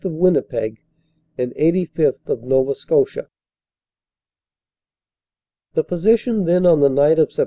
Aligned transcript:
of 0.05 0.11
Winnipeg, 0.13 0.79
and 1.37 1.53
85th., 1.53 2.27
of 2.27 2.43
Nova 2.43 2.73
Scotia. 2.73 3.27
The 5.73 5.83
position 5.83 6.45
then 6.45 6.65
on 6.65 6.79
the 6.79 6.89
night 6.89 7.19
of 7.19 7.29
Sept. 7.29 7.39